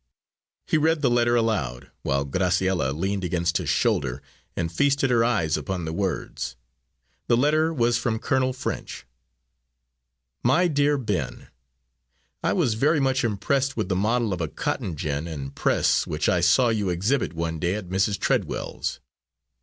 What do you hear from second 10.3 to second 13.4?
"My dear Ben: _I was very much